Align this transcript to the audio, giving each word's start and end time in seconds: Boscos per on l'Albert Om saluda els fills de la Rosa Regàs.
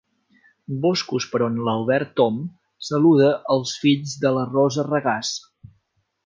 Boscos 0.85 1.27
per 1.33 1.41
on 1.47 1.59
l'Albert 1.67 2.21
Om 2.25 2.39
saluda 2.87 3.29
els 3.57 3.75
fills 3.85 4.17
de 4.25 4.33
la 4.39 4.47
Rosa 4.55 4.87
Regàs. 4.91 5.35